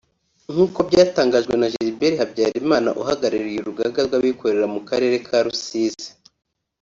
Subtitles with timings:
[0.51, 6.09] nk’uko byatangajwe na Gilbert Habyarimana uhagariye uruganga rwabikorera mu karere ka Rusizi